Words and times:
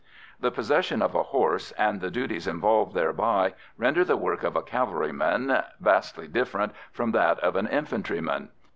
The 0.39 0.49
possession 0.49 1.03
of 1.03 1.13
a 1.13 1.21
horse 1.21 1.73
and 1.73 2.01
the 2.01 2.09
duties 2.09 2.47
involved 2.47 2.95
thereby 2.95 3.53
render 3.77 4.03
the 4.03 4.17
work 4.17 4.41
of 4.41 4.55
a 4.55 4.63
cavalryman 4.63 5.61
vastly 5.79 6.27
different 6.27 6.73
from 6.91 7.11
that 7.11 7.37
of 7.41 7.55
an 7.55 7.67
infantryman. 7.67 8.49